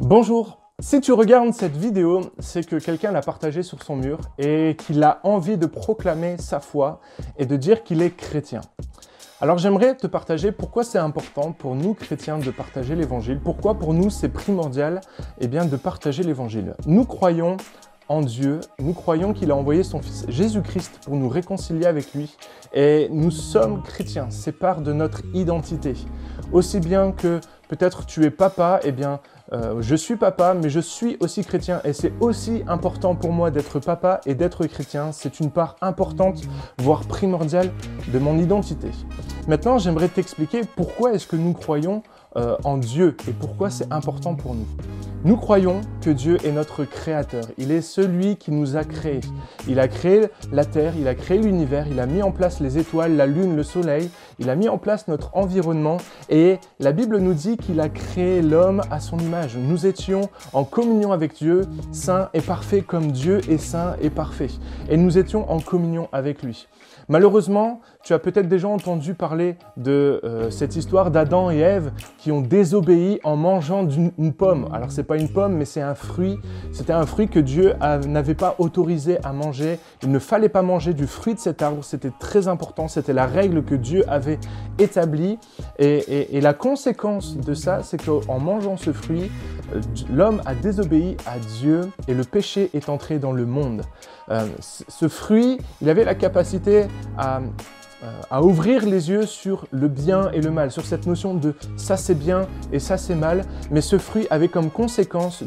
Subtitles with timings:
[0.00, 4.76] Bonjour Si tu regardes cette vidéo, c'est que quelqu'un l'a partagée sur son mur et
[4.78, 7.00] qu'il a envie de proclamer sa foi
[7.36, 8.60] et de dire qu'il est chrétien.
[9.40, 13.92] Alors j'aimerais te partager pourquoi c'est important pour nous chrétiens de partager l'évangile, pourquoi pour
[13.92, 15.00] nous c'est primordial
[15.40, 16.76] eh bien, de partager l'évangile.
[16.86, 17.56] Nous croyons
[18.08, 22.36] en Dieu, nous croyons qu'il a envoyé son Fils Jésus-Christ pour nous réconcilier avec lui
[22.72, 25.94] et nous sommes chrétiens, c'est part de notre identité.
[26.52, 29.20] Aussi bien que peut-être tu es papa, eh bien
[29.52, 33.50] euh, je suis papa, mais je suis aussi chrétien et c'est aussi important pour moi
[33.50, 35.12] d'être papa et d'être chrétien.
[35.12, 36.42] C'est une part importante,
[36.78, 37.70] voire primordiale
[38.12, 38.88] de mon identité.
[39.46, 42.02] Maintenant, j'aimerais t'expliquer pourquoi est-ce que nous croyons
[42.36, 44.66] euh, en Dieu et pourquoi c'est important pour nous.
[45.24, 47.44] Nous croyons que Dieu est notre créateur.
[47.56, 49.22] Il est celui qui nous a créés.
[49.66, 52.78] Il a créé la terre, il a créé l'univers, il a mis en place les
[52.78, 57.18] étoiles, la lune, le soleil, il a mis en place notre environnement et la Bible
[57.18, 59.56] nous dit qu'il a créé l'homme à son image.
[59.56, 64.50] Nous étions en communion avec Dieu, saint et parfait comme Dieu est saint et parfait.
[64.88, 66.68] Et nous étions en communion avec lui.
[67.10, 72.30] Malheureusement, tu as peut-être déjà entendu parler de euh, cette histoire d'Adam et Ève qui
[72.30, 74.68] ont désobéi en mangeant une pomme.
[74.74, 76.38] Alors c'est pas une pomme, mais c'est un fruit.
[76.70, 77.72] C'était un fruit que Dieu
[78.06, 79.78] n'avait pas autorisé à manger.
[80.02, 81.82] Il ne fallait pas manger du fruit de cet arbre.
[81.82, 82.88] C'était très important.
[82.88, 84.27] C'était la règle que Dieu avait
[84.78, 85.38] établie.
[85.78, 89.30] Et, la conséquence de ça, c'est qu'en mangeant ce fruit,
[89.74, 89.80] euh,
[90.12, 93.82] l'homme a désobéi à Dieu et le péché est entré dans le monde.
[94.30, 97.40] Euh, ce fruit, il avait la capacité à
[98.04, 101.56] euh, à ouvrir les yeux sur le bien et le mal, sur cette notion de
[101.76, 105.42] ça c'est bien et ça c'est mal, mais ce fruit avait comme conséquence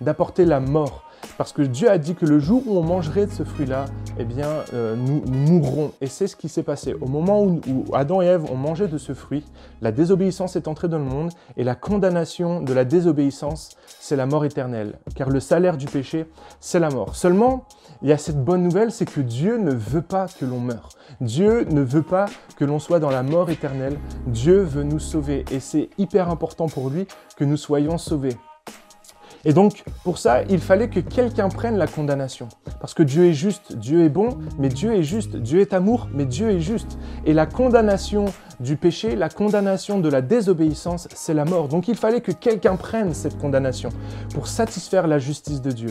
[0.00, 1.04] d'apporter la mort.
[1.38, 3.86] Parce que Dieu a dit que le jour où on mangerait de ce fruit-là,
[4.18, 5.92] eh bien, euh, nous, mourrons.
[6.00, 6.94] Et c'est ce qui s'est passé.
[7.00, 7.60] Au moment où,
[7.92, 9.44] Adam et Ève ont mangé de ce fruit,
[9.80, 13.70] la désobéissance est entrée dans le monde et la condamnation de la désobéissance,
[14.00, 14.98] c'est la mort éternelle.
[15.14, 16.26] Car le salaire du péché,
[16.60, 17.16] c'est la mort.
[17.16, 17.64] Seulement,
[18.02, 20.90] il y a cette bonne nouvelle, c'est que Dieu ne veut pas que l'on meure.
[21.20, 22.26] Dieu ne veut pas
[22.56, 23.98] que l'on soit dans la mort éternelle.
[24.26, 28.36] Dieu veut nous sauver et c'est hyper important pour lui que nous soyons sauvés.
[29.44, 32.48] Et donc, pour ça, il fallait que quelqu'un prenne la condamnation.
[32.80, 35.36] Parce que Dieu est juste, Dieu est bon, mais Dieu est juste.
[35.36, 36.98] Dieu est amour, mais Dieu est juste.
[37.26, 38.26] Et la condamnation
[38.60, 41.68] du péché, la condamnation de la désobéissance, c'est la mort.
[41.68, 43.88] Donc il fallait que quelqu'un prenne cette condamnation
[44.34, 45.90] pour satisfaire la justice de Dieu.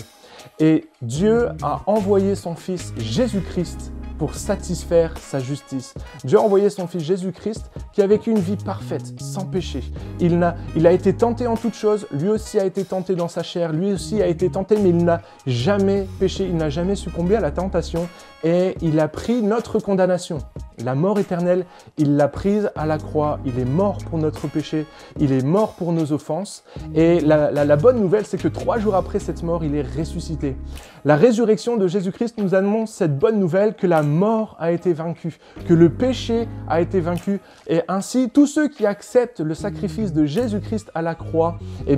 [0.59, 5.95] Et Dieu a envoyé son Fils Jésus-Christ pour satisfaire sa justice.
[6.23, 9.81] Dieu a envoyé son Fils Jésus-Christ qui a vécu une vie parfaite, sans péché.
[10.19, 13.27] Il a, il a été tenté en toutes choses, lui aussi a été tenté dans
[13.27, 16.95] sa chair, lui aussi a été tenté, mais il n'a jamais péché, il n'a jamais
[16.95, 18.07] succombé à la tentation
[18.43, 20.38] et il a pris notre condamnation.
[20.83, 21.65] La mort éternelle,
[21.97, 23.39] il l'a prise à la croix.
[23.45, 24.85] Il est mort pour notre péché.
[25.19, 26.63] Il est mort pour nos offenses.
[26.95, 30.55] Et la, bonne nouvelle, c'est que trois jours après cette mort, il est ressuscité.
[31.03, 35.39] La résurrection de Jésus-Christ nous annonce cette bonne nouvelle que la mort a été vaincue,
[35.67, 37.39] que le péché a été vaincu.
[37.67, 41.57] Et ainsi, tous ceux qui acceptent le sacrifice de Jésus-Christ à la croix,
[41.88, 41.97] eh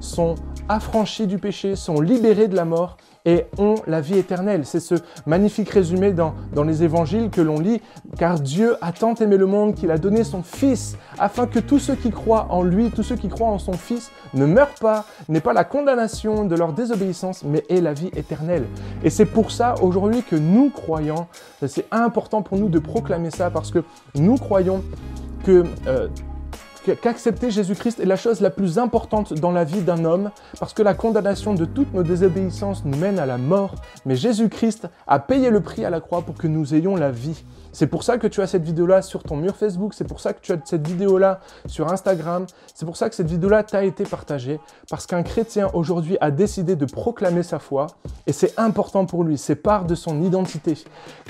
[0.00, 0.34] sont
[0.68, 2.96] affranchis du péché, sont libérés de la mort
[3.28, 4.64] et ont la vie éternelle.
[4.64, 4.94] C'est ce
[5.26, 7.82] magnifique résumé dans, dans les évangiles que l'on lit,
[8.16, 11.78] car Dieu a tant aimé le monde qu'il a donné son Fils, afin que tous
[11.78, 15.04] ceux qui croient en lui, tous ceux qui croient en son Fils, ne meurent pas,
[15.28, 18.64] n'aient pas la condamnation de leur désobéissance, mais aient la vie éternelle.
[19.04, 21.26] Et c'est pour ça aujourd'hui que nous croyons,
[21.66, 23.84] c'est important pour nous de proclamer ça, parce que
[24.14, 24.82] nous croyons
[25.44, 26.08] que euh,
[26.94, 30.82] qu'accepter Jésus-Christ est la chose la plus importante dans la vie d'un homme, parce que
[30.82, 33.74] la condamnation de toutes nos désobéissances nous mène à la mort,
[34.06, 37.44] mais Jésus-Christ a payé le prix à la croix pour que nous ayons la vie.
[37.78, 40.32] C'est pour ça que tu as cette vidéo-là sur ton mur Facebook, c'est pour ça
[40.32, 42.44] que tu as cette vidéo-là sur Instagram,
[42.74, 44.58] c'est pour ça que cette vidéo-là t'a été partagée,
[44.90, 47.86] parce qu'un chrétien aujourd'hui a décidé de proclamer sa foi,
[48.26, 50.76] et c'est important pour lui, c'est part de son identité.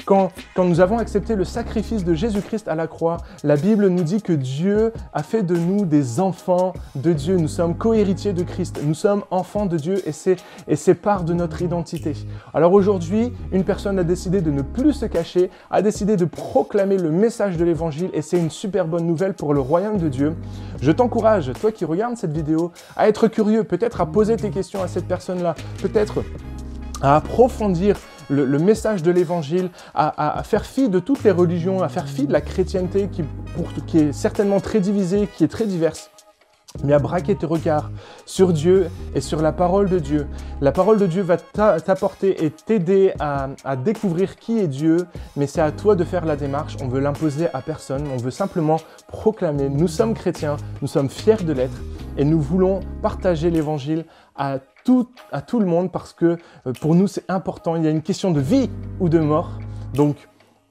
[0.06, 4.02] Quand, quand nous avons accepté le sacrifice de Jésus-Christ à la croix, la Bible nous
[4.02, 8.42] dit que Dieu a fait de nous des enfants de Dieu, nous sommes co-héritiers de
[8.42, 10.36] Christ, nous sommes enfants de Dieu, et c'est,
[10.66, 12.16] et c'est part de notre identité.
[12.54, 16.96] Alors aujourd'hui, une personne a décidé de ne plus se cacher, a décidé de proclamer
[16.96, 20.36] le message de l'évangile et c'est une super bonne nouvelle pour le royaume de Dieu.
[20.80, 24.80] Je t'encourage, toi qui regardes cette vidéo, à être curieux, peut-être à poser tes questions
[24.80, 26.22] à cette personne-là, peut-être
[27.02, 27.98] à approfondir
[28.30, 32.32] le, message de l'évangile, à, faire fi de toutes les religions, à faire fi de
[32.32, 33.08] la chrétienté
[33.86, 36.10] qui, est certainement très divisée, qui est très diverse
[36.84, 37.90] mais à braquer tes regards
[38.26, 40.26] sur Dieu et sur la parole de Dieu.
[40.60, 45.60] La parole de Dieu va t'apporter et t'aider à, découvrir qui est Dieu, mais c'est
[45.60, 46.76] à toi de faire la démarche.
[46.82, 51.44] On veut l'imposer à personne, on veut simplement proclamer, nous sommes chrétiens, nous sommes fiers
[51.44, 51.80] de l'être,
[52.16, 54.04] et nous voulons partager l'évangile
[54.36, 55.06] à tout,
[55.60, 57.76] le monde parce que euh, pour nous c'est important.
[57.76, 58.70] Il y a une question de vie
[59.00, 59.58] ou de mort.
[59.92, 60.16] Donc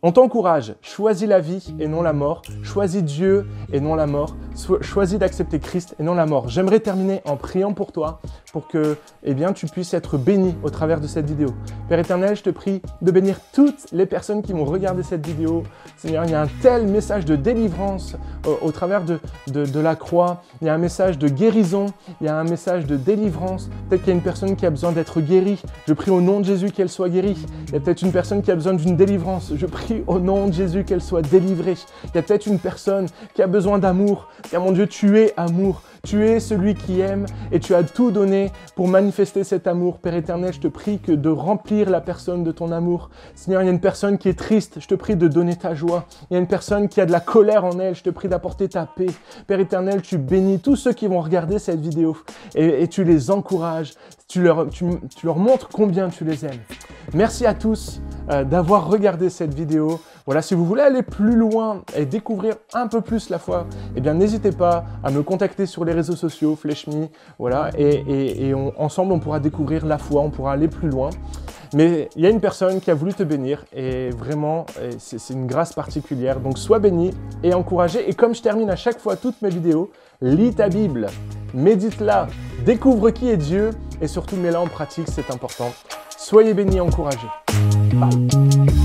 [0.04, 4.36] on t'encourage, choisis la vie et non la mort, choisis Dieu et non la mort,
[4.82, 6.50] choisis d'accepter Christ et non la mort.
[6.50, 8.22] J'aimerais terminer en priant pour toi,
[8.52, 11.50] pour que eh bien, tu puisses être béni au travers de cette vidéo.
[11.90, 15.64] Père éternel, je te prie de bénir toutes les personnes qui vont regarder cette vidéo.
[15.98, 18.16] Seigneur, il y a un tel message de délivrance
[18.46, 19.20] au, euh, au travers de,
[19.80, 21.88] la croix, il y a un message de guérison,
[22.22, 23.70] il y a un message de délivrance.
[23.90, 25.62] Peut-être qu'il y a une personne qui a besoin d'être guérie.
[25.88, 27.38] Je prie au nom de Jésus qu'elle soit guérie.
[27.68, 29.52] Il y a peut-être une personne qui a besoin d'une délivrance.
[29.56, 31.76] Je prie au nom de Jésus qu'elle soit délivrée.
[32.06, 34.28] Il y a peut-être une personne qui a besoin d'amour.
[34.50, 35.82] Car mon Dieu, tu es amour.
[36.06, 39.98] Tu es celui qui aime et tu as tout donné pour manifester cet amour.
[39.98, 43.10] Père éternel, je te prie que de remplir la personne de ton amour.
[43.36, 45.76] Seigneur, il y a une personne qui est triste, je te prie de donner ta
[45.76, 46.06] joie.
[46.30, 48.30] Il y a une personne qui a de la colère en elle, je te prie
[48.30, 49.08] d'apporter ta paix.
[49.48, 52.16] Père éternel, tu bénis tous ceux qui vont regarder cette vidéo
[52.56, 53.94] et, tu les encourages.
[54.30, 56.62] Tu leur, montres combien tu les aimes.
[57.14, 60.00] Merci à tous euh, d'avoir regardé cette vidéo.
[60.28, 63.66] Voilà, si vous voulez aller plus loin et découvrir un peu plus la foi,
[63.96, 67.08] eh bien n'hésitez pas à me contacter sur les réseaux sociaux, FleshMe,
[67.40, 71.12] voilà, et, ensemble on pourra découvrir la foi, on pourra aller plus loin.
[71.74, 74.66] Mais il y a une personne qui a voulu te bénir et vraiment,
[75.00, 76.42] c'est une grâce particulière.
[76.42, 78.10] Donc sois béni et encouragé.
[78.10, 79.92] Et comme je termine à chaque fois toutes mes vidéos,
[80.22, 81.08] lis ta Bible,
[81.54, 82.28] médite-la,
[82.66, 83.72] découvre qui est Dieu
[84.02, 85.72] et surtout mets-la en pratique, c'est important.
[86.18, 87.28] Soyez bénis et encouragés.
[87.94, 88.77] Bye.